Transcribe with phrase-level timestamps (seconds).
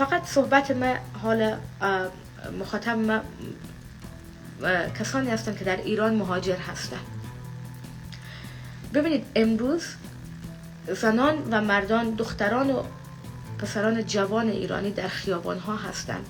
[0.00, 1.56] فقط صحبت ما حال
[2.60, 3.20] مخاطب ما
[4.98, 7.00] کسانی هستند که در ایران مهاجر هستند
[8.94, 9.84] ببینید امروز
[10.88, 12.82] زنان و مردان دختران و
[13.58, 16.26] پسران جوان ایرانی در خیابان ها هستند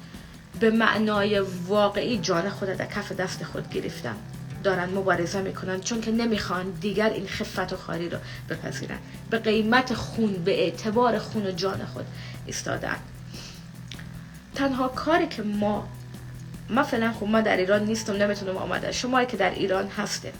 [0.60, 4.16] به معنای واقعی جان خود در کف دست خود گرفتن.
[4.64, 8.18] دارن مبارزه می‌کنن چون که نمی‌خوان دیگر این خفت و خاری رو
[8.48, 8.98] بپذیرن.
[9.30, 12.06] به قیمت خون به اعتبار خون و جان خود
[12.46, 12.96] ایستادن.
[14.54, 15.88] تنها کاری که ما
[16.70, 18.92] ما فعلا خب ما در ایران نیستم نمی‌تونم آمده.
[18.92, 20.32] شما که در ایران هسته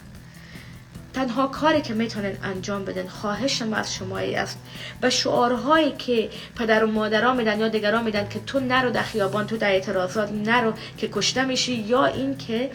[1.13, 4.57] تنها کاری که می‌تونن انجام بدن خواهش ما از شمایی است.
[5.01, 9.47] و شعارهایی که پدر و مادرها میدن یا دیگران میدن که تو نرو در خیابان
[9.47, 12.71] تو در اعتراضات نرو که کشته میشی یا این که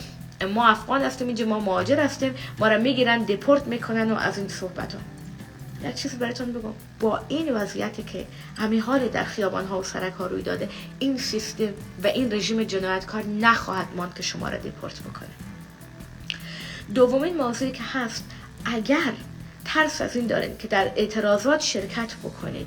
[0.55, 4.48] ما افغان هستیم اینجا ما مهاجر هستیم ما را می‌گیرن دپورت می‌کنن و از این
[4.48, 5.00] صحبت ها
[5.88, 6.72] یک چیز براتون بگم.
[7.00, 10.68] با این وضعیتی که همین حال در خیابان ها و سرک ها روی داده
[10.98, 11.68] این سیستم
[12.02, 15.28] و این رژیم جنایتکار نخواهد ماند که شما را دپورت بکنه.
[16.94, 18.24] دومین موضوعی که هست
[18.64, 19.12] اگر
[19.64, 22.66] ترس از این دارین که در اعتراضات شرکت بکنید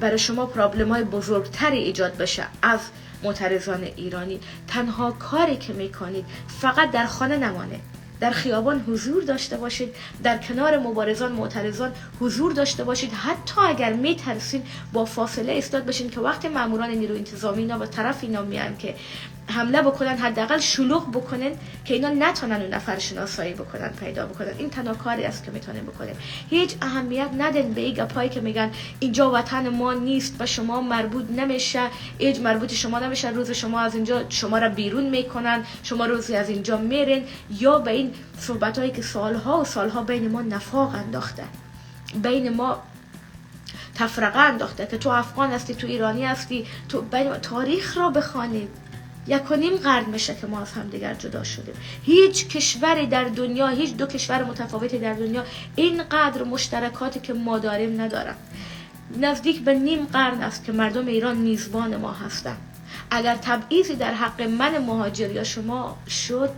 [0.00, 2.80] برای شما پرابلم های بزرگتری ایجاد بشه از
[3.22, 6.24] معترضان ایرانی تنها کاری که می‌کنید
[6.60, 7.80] فقط در خانه نمانه.
[8.20, 13.12] در خیابان حضور داشته باشید در کنار مبارزان معترضان حضور داشته باشید.
[13.12, 18.18] حتی اگر میترسید با فاصله استاد بشین که وقتی ماموران نیرو انتظامی اینا به طرف
[18.22, 18.94] اینا میان که
[19.50, 21.50] حمله بکنن حداقل شلوغ بکنن
[21.84, 24.52] که اینا نتونن اون نفر شناسایی بکنن پیدا بکنن.
[24.58, 26.12] این تنها کاری است که می‌تونه بکنه
[26.50, 31.24] هیچ اهمیت ندن به این گپایی که میگن اینجا وطن ما نیست و شما مربوط
[31.36, 31.80] نمیشه.
[32.18, 33.30] ایج مربوط شما نمیشه.
[33.30, 35.64] روز شما از اینجا شما را بیرون می‌کنن.
[35.82, 37.24] شما روزی از اینجا میرین.
[37.58, 41.44] یا به این صحبت هایی که سالها و سالها بین ما نفاق انداخته.
[42.22, 42.82] بین ما
[43.94, 47.04] تفرقه انداخته که تو افغان هستی تو ایرانی هستی تو
[47.42, 48.68] تاریخ را بخوانید
[49.26, 51.74] یک و نیم قرن میشه که ما از هم دیگر جدا شدیم.
[52.02, 55.44] هیچ کشوری در دنیا هیچ دو کشور متفاوتی در دنیا
[55.76, 58.36] اینقدر مشترکاتی که ما داریم ندارم
[59.18, 62.58] نزدیک به نیم قرن است که مردم ایران میزبان ما هستند
[63.10, 66.52] اگر تبعیضی در حق من مهاجر یا شما شد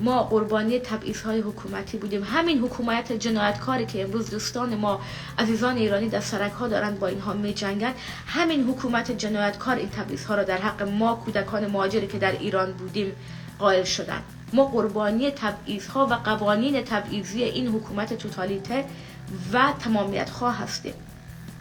[0.00, 2.22] ما قربانی تبعیض های حکومتی بودیم.
[2.24, 5.00] همین حکومت جنایتکاری که امروز دوستان ما
[5.38, 7.94] عزیزان ایرانی در سرک ها دارند با اینها می جنگن
[8.26, 12.72] همین حکومت جنایتکار این تبعیض ها را در حق ما کودکان مهاجری که در ایران
[12.72, 13.12] بودیم
[13.58, 14.22] قائل شدند.
[14.52, 18.84] ما قربانی تبعیض ها و قوانین تبعیضی این حکومت توتالیته
[19.52, 20.94] و تمامیت خواه هستیم.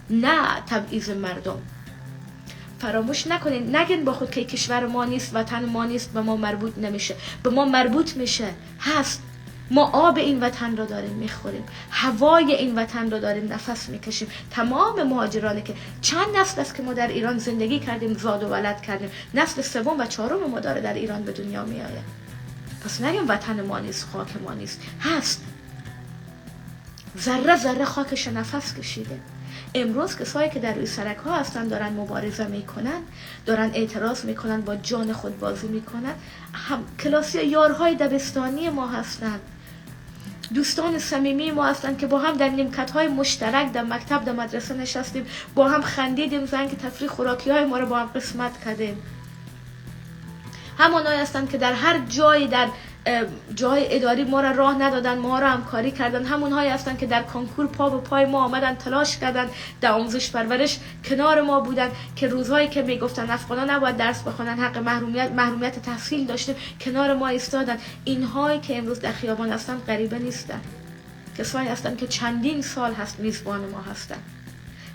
[0.10, 1.62] نه تبعیض مردم.
[2.80, 6.78] فراموش نکنید نگین با خود که کشور ما نیست وطن ما نیست به ما مربوط
[6.78, 7.16] نمیشه.
[7.44, 8.54] به ما مربوط میشه.
[8.80, 9.22] هست.
[9.72, 11.64] ما آب این وطن رو داریم می‌خوریم.
[11.92, 14.28] هوای این وطن رو داریم نفس می‌کشیم.
[14.52, 18.82] تمام مهاجرانی که چند نسل است که ما در ایران زندگی کردیم زاد و ولد
[18.82, 19.10] کردیم.
[19.34, 22.20] نسل سوم و چهارم ما داره در ایران به دنیا میآید.
[22.86, 24.82] پس نگیم وطن ما نیست خاک ما نیست.
[25.02, 25.44] هست.
[27.20, 29.20] ذره ذره خاکش نفس کشیده.
[29.76, 33.02] امروز کسایی که در روی سرک ها هستن دارن مبارزه می‌کنن
[33.46, 36.14] دارن اعتراض می‌کنن با جان خود بازی می‌کنن.
[36.54, 39.40] هم کلاسی یارهای دبستانی ما هستن.
[40.54, 44.74] دوستان صمیمی ما هستن که با هم در نیمکت های مشترک در مکتب در مدرسه
[44.74, 45.26] نشستیم.
[45.56, 48.98] با هم خندیدیم زنگ تفریح خوراکی های ما رو با هم قسمت کردیم.
[50.78, 52.68] همانایی هستند که در هر جایی در
[53.56, 56.26] جای اداری ما را راه ندادن ما را همکاری کردن.
[56.26, 59.50] همونهایی هستن که در کنکور پا به پای ما آمدن تلاش کردن
[59.82, 64.78] در آموزش پرورش کنار ما بودن که روزهایی که می‌گفتن افغانا نباید درس بخونن حق
[64.78, 67.78] محرومیت محرومیت تحصیل داشتیم کنار ما ایستادن.
[68.04, 70.62] اینهایی که امروز در خیابان هستن غریبه نیستن.
[71.38, 74.18] کسایی هستن که چندین سال هست میزبان ما هستن.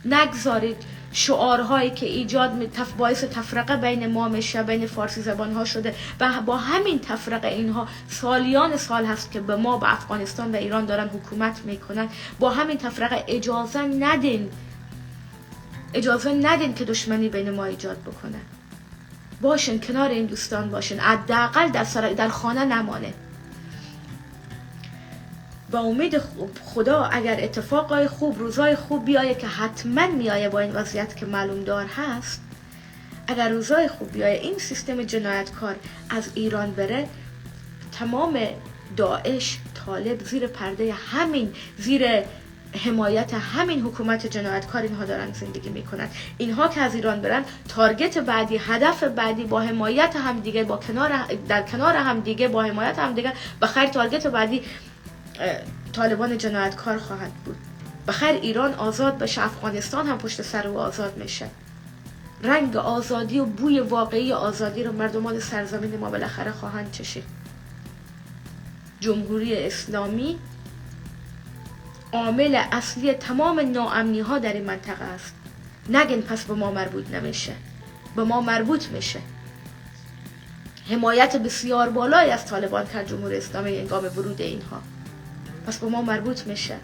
[0.04, 0.76] نگذارید
[1.12, 6.41] شعارهایی که ایجاد تف باعث تفرقه بین ما میشه بین فارسی زبان ها شده و
[6.47, 11.09] با همین تفرقه اینها سالیان سال هست که به ما به افغانستان و ایران دارن
[11.09, 12.09] حکومت می‌کنن.
[12.38, 14.50] با همین تفرقه اجازه ندین
[15.95, 18.41] اجازه ندین که دشمنی بین ما ایجاد بکنه.
[19.41, 21.84] باشن کنار این دوستان باشن حداقل در,
[22.16, 23.15] در خانه نمانه.
[25.74, 26.18] با امید
[26.65, 31.65] خدا اگر اتفاقای خوب روزای خوب بیایه که حتما میایه با این وضعیت که معلوم
[31.65, 32.42] دار هست
[33.26, 35.76] اگر روزای خوب بیایه این سیستم جنایتکار
[36.10, 37.09] از ایران بره
[37.92, 38.38] تمام
[38.97, 42.22] داعش طالب زیر پرده همین زیر
[42.84, 46.09] حمایت همین حکومت جنایتکار اینها دارن زندگی می‌کنن.
[46.38, 51.12] اینها که از ایران برن تارگت بعدی هدف بعدی با حمایت هم دیگه با کنار
[51.48, 53.32] در کنار هم دیگه با حمایت هم دیگه
[53.62, 54.62] بخیر تارگت بعدی
[55.92, 57.57] طالبان جنایتکار خواهد بود.
[58.09, 61.47] بخیر ایران آزاد بشه افغانستان هم پشت سر او آزاد میشه.
[62.42, 67.25] رنگ آزادی و بوی واقعی آزادی رو مردمان سرزمین ما بالاخره خواهند چشید.
[69.01, 70.39] جمهوری اسلامی
[72.13, 75.34] عامل اصلی تمام ناامنی ها در این منطقه است.
[75.89, 77.53] نگین پس به ما مربوط نمیشه.
[78.16, 79.21] به ما مربوط میشه.
[80.91, 84.83] حمایت بسیار بالایی از طالبان کرد جمهوری اسلامی انگام ورود اینها.
[85.66, 86.77] پس به ما مربوط میشه.